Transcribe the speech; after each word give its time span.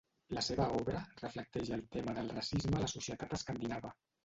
La 0.35 0.43
seva 0.45 0.65
obra 0.77 1.01
reflecteix 1.19 1.69
el 1.77 1.85
tema 1.97 2.17
del 2.21 2.33
racisme 2.39 2.75
a 2.79 2.83
la 2.87 2.91
societat 2.97 3.39
escandinava. 3.41 3.97